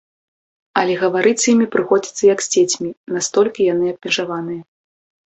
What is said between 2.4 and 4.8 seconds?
з дзецьмі, настолькі яны абмежаваныя.